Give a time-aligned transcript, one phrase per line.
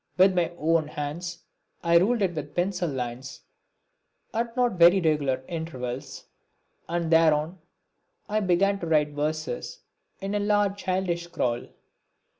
[0.17, 1.43] With my own hands
[1.83, 3.41] I ruled it with pencil lines,
[4.33, 6.25] at not very regular intervals,
[6.89, 7.59] and thereon
[8.27, 9.81] I began to write verses
[10.19, 11.67] in a large childish scrawl.